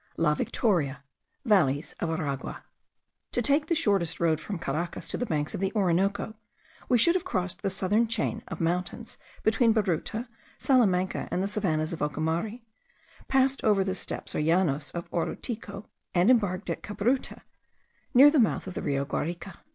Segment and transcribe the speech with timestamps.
[0.17, 1.03] LA VICTORIA.
[1.45, 2.63] VALLEYS OF ARAGUA.
[3.33, 6.33] To take the shortest road from Caracas to the banks of the Orinoco,
[6.89, 10.27] we should have crossed the southern chain of mountains between Baruta,
[10.57, 12.61] Salamanca, and the savannahs of Ocumare,
[13.27, 17.43] passed over the steppes or llanos of Orituco, and embarked at Cabruta,
[18.15, 19.51] near the mouth of the Rio Guarico.